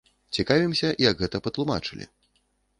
Цікавімся, 0.37 0.87
як 1.07 1.15
гэта 1.25 1.43
патлумачылі. 1.49 2.05